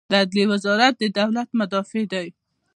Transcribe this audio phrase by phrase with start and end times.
[0.09, 2.27] د عدلیې وزارت د دولت مدافع دی